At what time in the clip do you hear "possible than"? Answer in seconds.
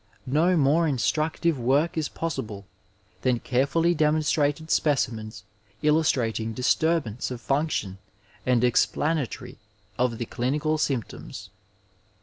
2.09-3.37